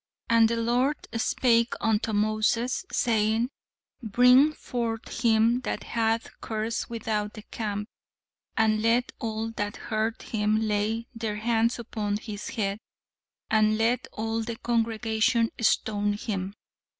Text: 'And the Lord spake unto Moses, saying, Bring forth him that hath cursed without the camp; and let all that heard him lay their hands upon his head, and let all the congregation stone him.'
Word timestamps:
'And 0.31 0.49
the 0.49 0.55
Lord 0.57 1.07
spake 1.13 1.75
unto 1.79 2.11
Moses, 2.11 2.87
saying, 2.91 3.51
Bring 4.01 4.51
forth 4.51 5.21
him 5.21 5.59
that 5.61 5.83
hath 5.83 6.31
cursed 6.41 6.89
without 6.89 7.33
the 7.35 7.43
camp; 7.43 7.87
and 8.57 8.81
let 8.81 9.11
all 9.19 9.51
that 9.51 9.77
heard 9.77 10.19
him 10.23 10.59
lay 10.59 11.05
their 11.13 11.35
hands 11.35 11.77
upon 11.77 12.17
his 12.17 12.49
head, 12.49 12.79
and 13.51 13.77
let 13.77 14.07
all 14.11 14.41
the 14.41 14.55
congregation 14.55 15.51
stone 15.61 16.13
him.' 16.13 16.55